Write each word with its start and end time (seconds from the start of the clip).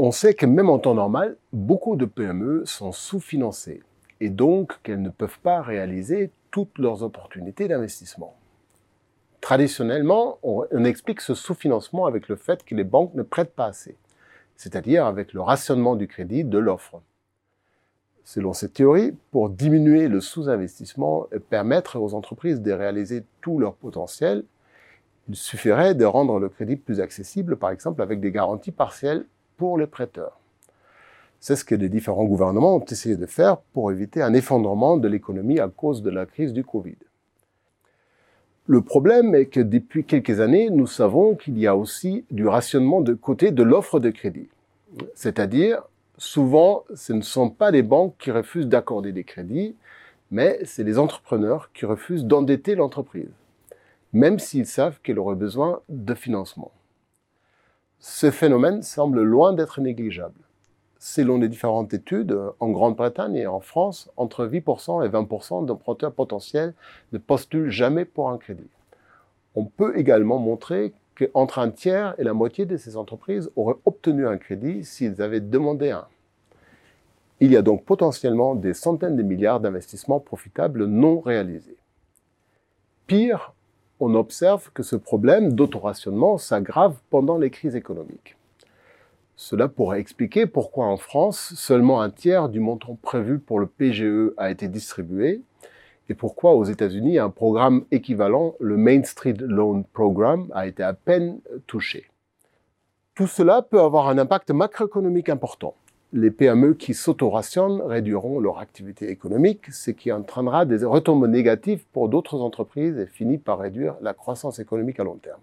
On 0.00 0.12
sait 0.12 0.34
que 0.34 0.46
même 0.46 0.70
en 0.70 0.78
temps 0.78 0.94
normal, 0.94 1.36
beaucoup 1.52 1.96
de 1.96 2.04
PME 2.04 2.64
sont 2.66 2.92
sous-financées 2.92 3.82
et 4.20 4.30
donc 4.30 4.80
qu'elles 4.84 5.02
ne 5.02 5.10
peuvent 5.10 5.40
pas 5.40 5.60
réaliser 5.60 6.30
toutes 6.52 6.78
leurs 6.78 7.02
opportunités 7.02 7.66
d'investissement. 7.66 8.36
Traditionnellement, 9.40 10.38
on, 10.44 10.84
explique 10.84 11.20
ce 11.20 11.34
sous-financement 11.34 12.06
avec 12.06 12.28
le 12.28 12.36
fait 12.36 12.64
que 12.64 12.76
les 12.76 12.84
banques 12.84 13.14
ne 13.14 13.24
prêtent 13.24 13.54
pas 13.54 13.66
assez, 13.66 13.96
c'est-à-dire 14.54 15.04
avec 15.04 15.32
le 15.32 15.40
rationnement 15.40 15.96
du 15.96 16.06
crédit 16.06 16.44
de 16.44 16.58
l'offre. 16.58 17.02
Selon 18.22 18.52
cette 18.52 18.74
théorie, 18.74 19.16
pour 19.32 19.50
diminuer 19.50 20.06
le 20.06 20.20
sous-investissement 20.20 21.26
et 21.32 21.40
permettre 21.40 21.98
aux 21.98 22.14
entreprises 22.14 22.62
de 22.62 22.70
réaliser 22.70 23.24
tout 23.40 23.58
leur 23.58 23.74
potentiel, 23.74 24.44
il 25.28 25.34
suffirait 25.34 25.96
de 25.96 26.04
rendre 26.04 26.38
le 26.38 26.48
crédit 26.48 26.76
plus 26.76 27.00
accessible, 27.00 27.56
par 27.56 27.70
exemple 27.70 28.00
avec 28.00 28.20
des 28.20 28.30
garanties 28.30 28.70
partielles 28.70 29.26
pour 29.58 29.76
les 29.76 29.86
prêteurs. 29.86 30.38
C'est 31.40 31.56
ce 31.56 31.64
que 31.64 31.74
les 31.74 31.90
différents 31.90 32.24
gouvernements 32.24 32.76
ont 32.76 32.84
essayé 32.84 33.16
de 33.16 33.26
faire 33.26 33.58
pour 33.58 33.92
éviter 33.92 34.22
un 34.22 34.32
effondrement 34.32 34.96
de 34.96 35.06
l'économie 35.06 35.60
à 35.60 35.68
cause 35.68 36.02
de 36.02 36.10
la 36.10 36.24
crise 36.24 36.52
du 36.54 36.64
Covid. 36.64 36.96
Le 38.66 38.82
problème 38.82 39.34
est 39.34 39.46
que 39.46 39.60
depuis 39.60 40.04
quelques 40.04 40.40
années, 40.40 40.70
nous 40.70 40.86
savons 40.86 41.34
qu'il 41.34 41.58
y 41.58 41.66
a 41.66 41.76
aussi 41.76 42.24
du 42.30 42.46
rationnement 42.46 43.00
de 43.00 43.14
côté 43.14 43.50
de 43.50 43.62
l'offre 43.62 44.00
de 44.00 44.10
crédit. 44.10 44.48
C'est-à-dire, 45.14 45.82
souvent, 46.16 46.84
ce 46.94 47.12
ne 47.12 47.22
sont 47.22 47.50
pas 47.50 47.70
les 47.70 47.82
banques 47.82 48.14
qui 48.18 48.30
refusent 48.30 48.68
d'accorder 48.68 49.12
des 49.12 49.24
crédits, 49.24 49.74
mais 50.30 50.58
c'est 50.64 50.84
les 50.84 50.98
entrepreneurs 50.98 51.70
qui 51.72 51.86
refusent 51.86 52.24
d'endetter 52.24 52.74
l'entreprise, 52.74 53.30
même 54.12 54.38
s'ils 54.38 54.66
savent 54.66 55.00
qu'elle 55.02 55.18
aurait 55.18 55.34
besoin 55.34 55.80
de 55.88 56.14
financement. 56.14 56.72
Ce 58.00 58.30
phénomène 58.30 58.82
semble 58.82 59.22
loin 59.22 59.52
d'être 59.52 59.80
négligeable 59.80 60.40
selon 60.98 61.38
les 61.38 61.48
différentes 61.48 61.94
études, 61.94 62.36
en 62.60 62.70
Grande-Bretagne 62.70 63.36
et 63.36 63.46
en 63.46 63.60
France, 63.60 64.10
entre 64.16 64.46
8% 64.46 65.04
et 65.04 65.08
20% 65.08 65.64
d'emprunteurs 65.64 66.12
potentiels 66.12 66.74
ne 67.12 67.18
postulent 67.18 67.70
jamais 67.70 68.04
pour 68.04 68.30
un 68.30 68.38
crédit. 68.38 68.68
On 69.54 69.64
peut 69.64 69.96
également 69.96 70.38
montrer 70.38 70.92
qu'entre 71.16 71.58
un 71.58 71.70
tiers 71.70 72.14
et 72.18 72.24
la 72.24 72.32
moitié 72.32 72.66
de 72.66 72.76
ces 72.76 72.96
entreprises 72.96 73.50
auraient 73.56 73.78
obtenu 73.84 74.26
un 74.26 74.38
crédit 74.38 74.84
s'ils 74.84 75.22
avaient 75.22 75.40
demandé 75.40 75.90
un. 75.90 76.06
Il 77.40 77.52
y 77.52 77.56
a 77.56 77.62
donc 77.62 77.84
potentiellement 77.84 78.56
des 78.56 78.74
centaines 78.74 79.16
de 79.16 79.22
milliards 79.22 79.60
d'investissements 79.60 80.20
profitables 80.20 80.86
non 80.86 81.20
réalisés. 81.20 81.76
Pire, 83.06 83.54
on 84.00 84.14
observe 84.14 84.70
que 84.72 84.82
ce 84.82 84.96
problème 84.96 85.52
d'autorationnement 85.52 86.38
s'aggrave 86.38 86.96
pendant 87.10 87.38
les 87.38 87.50
crises 87.50 87.76
économiques. 87.76 88.36
Cela 89.36 89.68
pourrait 89.68 90.00
expliquer 90.00 90.46
pourquoi 90.46 90.86
en 90.86 90.96
France, 90.96 91.54
seulement 91.54 92.00
un 92.00 92.10
tiers 92.10 92.48
du 92.48 92.60
montant 92.60 92.98
prévu 93.00 93.38
pour 93.38 93.60
le 93.60 93.66
PGE 93.66 94.32
a 94.36 94.50
été 94.50 94.66
distribué 94.66 95.42
et 96.08 96.14
pourquoi 96.14 96.54
aux 96.54 96.64
États-Unis 96.64 97.18
un 97.18 97.30
programme 97.30 97.84
équivalent, 97.90 98.54
le 98.60 98.76
Main 98.76 99.04
Street 99.04 99.36
Loan 99.38 99.84
Program, 99.92 100.48
a 100.54 100.66
été 100.66 100.82
à 100.82 100.94
peine 100.94 101.40
touché. 101.66 102.06
Tout 103.14 103.26
cela 103.26 103.62
peut 103.62 103.80
avoir 103.80 104.08
un 104.08 104.18
impact 104.18 104.50
macroéconomique 104.50 105.28
important. 105.28 105.74
Les 106.14 106.30
PME 106.30 106.72
qui 106.72 106.94
s'autorationnent 106.94 107.82
réduiront 107.82 108.40
leur 108.40 108.60
activité 108.60 109.10
économique, 109.10 109.70
ce 109.70 109.90
qui 109.90 110.10
entraînera 110.10 110.64
des 110.64 110.82
retombées 110.82 111.28
négatives 111.28 111.84
pour 111.92 112.08
d'autres 112.08 112.40
entreprises 112.40 112.96
et 112.96 113.04
finit 113.04 113.36
par 113.36 113.58
réduire 113.58 113.94
la 114.00 114.14
croissance 114.14 114.58
économique 114.58 114.98
à 115.00 115.04
long 115.04 115.16
terme. 115.16 115.40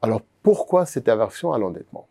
Alors 0.00 0.22
pourquoi 0.42 0.86
cette 0.86 1.10
aversion 1.10 1.52
à 1.52 1.58
l'endettement? 1.58 2.08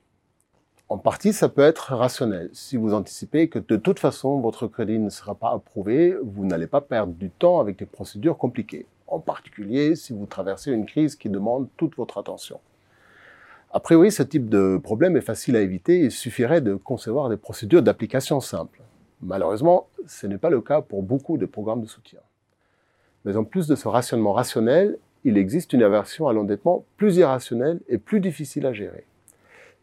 En 0.89 0.99
partie, 0.99 1.33
ça 1.33 1.49
peut 1.49 1.63
être 1.63 1.95
rationnel. 1.95 2.51
Si 2.53 2.77
vous 2.77 2.93
anticipez 2.93 3.49
que 3.49 3.57
de 3.57 3.77
toute 3.77 3.97
façon, 3.97 4.39
votre 4.39 4.67
crédit 4.67 4.99
ne 4.99 5.09
sera 5.09 5.33
pas 5.33 5.51
approuvé, 5.51 6.15
vous 6.21 6.45
n'allez 6.45 6.67
pas 6.67 6.81
perdre 6.81 7.13
du 7.13 7.31
temps 7.31 7.59
avec 7.59 7.79
des 7.79 7.87
procédures 7.87 8.37
compliquées. 8.37 8.85
En 9.07 9.19
particulier, 9.19 9.95
si 9.95 10.13
vous 10.13 10.27
traversez 10.27 10.71
une 10.71 10.85
crise 10.85 11.15
qui 11.15 11.29
demande 11.29 11.67
toute 11.77 11.95
votre 11.95 12.19
attention. 12.19 12.59
A 13.71 13.79
priori, 13.79 14.11
ce 14.11 14.23
type 14.23 14.49
de 14.49 14.79
problème 14.81 15.15
est 15.15 15.21
facile 15.21 15.55
à 15.55 15.61
éviter. 15.61 15.99
Il 15.99 16.11
suffirait 16.11 16.61
de 16.61 16.73
concevoir 16.73 17.29
des 17.29 17.37
procédures 17.37 17.83
d'application 17.83 18.39
simples. 18.39 18.81
Malheureusement, 19.21 19.87
ce 20.07 20.25
n'est 20.25 20.39
pas 20.39 20.49
le 20.49 20.61
cas 20.61 20.81
pour 20.81 21.03
beaucoup 21.03 21.37
de 21.37 21.45
programmes 21.45 21.81
de 21.81 21.87
soutien. 21.87 22.19
Mais 23.25 23.35
en 23.35 23.43
plus 23.43 23.67
de 23.67 23.75
ce 23.75 23.87
rationnement 23.87 24.33
rationnel, 24.33 24.97
il 25.23 25.37
existe 25.37 25.73
une 25.73 25.83
aversion 25.83 26.27
à 26.27 26.33
l'endettement 26.33 26.83
plus 26.97 27.17
irrationnelle 27.17 27.79
et 27.87 27.99
plus 27.99 28.21
difficile 28.21 28.65
à 28.65 28.73
gérer. 28.73 29.05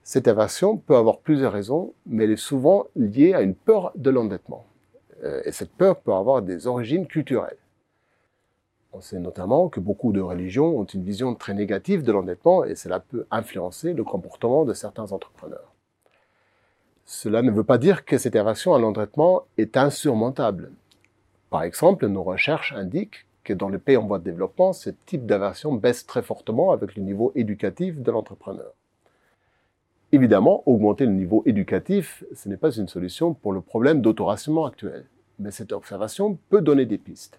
Cette 0.02 0.26
aversion 0.26 0.78
peut 0.78 0.96
avoir 0.96 1.18
plusieurs 1.18 1.52
raisons, 1.52 1.92
mais 2.06 2.24
elle 2.24 2.32
est 2.32 2.36
souvent 2.36 2.86
liée 2.96 3.34
à 3.34 3.42
une 3.42 3.54
peur 3.54 3.92
de 3.94 4.10
l'endettement. 4.10 4.64
Euh, 5.22 5.42
et 5.44 5.52
cette 5.52 5.72
peur 5.72 6.00
peut 6.00 6.12
avoir 6.12 6.42
des 6.42 6.66
origines 6.66 7.06
culturelles. 7.06 7.58
On 8.96 9.02
sait 9.02 9.18
notamment 9.18 9.68
que 9.68 9.78
beaucoup 9.78 10.10
de 10.10 10.22
religions 10.22 10.78
ont 10.78 10.84
une 10.84 11.02
vision 11.02 11.34
très 11.34 11.52
négative 11.52 12.02
de 12.02 12.12
l'endettement 12.12 12.64
et 12.64 12.74
cela 12.74 12.98
peut 12.98 13.26
influencer 13.30 13.92
le 13.92 14.04
comportement 14.04 14.64
de 14.64 14.72
certains 14.72 15.12
entrepreneurs. 15.12 15.74
Cela 17.04 17.42
ne 17.42 17.50
veut 17.50 17.62
pas 17.62 17.76
dire 17.76 18.06
que 18.06 18.16
cette 18.16 18.36
aversion 18.36 18.72
à 18.72 18.78
l'endettement 18.78 19.42
est 19.58 19.76
insurmontable. 19.76 20.72
Par 21.50 21.62
exemple, 21.62 22.06
nos 22.06 22.22
recherches 22.22 22.72
indiquent 22.72 23.26
que 23.44 23.52
dans 23.52 23.68
les 23.68 23.76
pays 23.76 23.98
en 23.98 24.06
voie 24.06 24.18
de 24.18 24.24
développement, 24.24 24.72
ce 24.72 24.88
type 25.04 25.26
d'aversion 25.26 25.74
baisse 25.74 26.06
très 26.06 26.22
fortement 26.22 26.72
avec 26.72 26.96
le 26.96 27.02
niveau 27.02 27.32
éducatif 27.34 28.00
de 28.00 28.10
l'entrepreneur. 28.10 28.72
Évidemment, 30.10 30.62
augmenter 30.64 31.04
le 31.04 31.12
niveau 31.12 31.42
éducatif, 31.44 32.24
ce 32.34 32.48
n'est 32.48 32.56
pas 32.56 32.74
une 32.74 32.88
solution 32.88 33.34
pour 33.34 33.52
le 33.52 33.60
problème 33.60 34.00
d'autorationnement 34.00 34.64
actuel, 34.64 35.04
mais 35.38 35.50
cette 35.50 35.72
observation 35.72 36.38
peut 36.48 36.62
donner 36.62 36.86
des 36.86 36.96
pistes. 36.96 37.38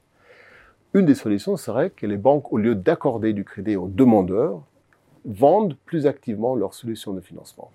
Une 0.93 1.05
des 1.05 1.15
solutions 1.15 1.57
serait 1.57 1.89
que 1.89 2.05
les 2.05 2.17
banques, 2.17 2.51
au 2.53 2.57
lieu 2.57 2.73
d'accorder 2.73 3.33
du 3.33 3.43
crédit 3.43 3.75
aux 3.75 3.87
demandeurs, 3.87 4.61
vendent 5.25 5.75
plus 5.85 6.07
activement 6.07 6.55
leurs 6.55 6.73
solutions 6.73 7.13
de 7.13 7.19
financement. 7.19 7.71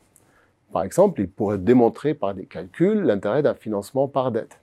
Par 0.72 0.82
exemple, 0.82 1.20
ils 1.20 1.28
pourraient 1.28 1.58
démontrer 1.58 2.14
par 2.14 2.34
des 2.34 2.46
calculs 2.46 3.02
l'intérêt 3.02 3.42
d'un 3.42 3.54
financement 3.54 4.08
par 4.08 4.32
dette 4.32 4.58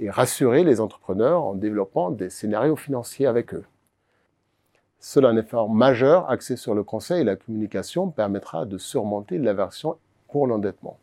et 0.00 0.10
rassurer 0.10 0.64
les 0.64 0.80
entrepreneurs 0.80 1.44
en 1.44 1.54
développant 1.54 2.10
des 2.10 2.30
scénarios 2.30 2.74
financiers 2.74 3.26
avec 3.26 3.54
eux. 3.54 3.64
Seul 4.98 5.26
un 5.26 5.36
effort 5.36 5.70
majeur 5.70 6.28
axé 6.28 6.56
sur 6.56 6.74
le 6.74 6.82
conseil 6.82 7.20
et 7.20 7.24
la 7.24 7.36
communication 7.36 8.10
permettra 8.10 8.64
de 8.64 8.78
surmonter 8.78 9.38
l'aversion 9.38 9.96
pour 10.28 10.48
l'endettement. 10.48 10.98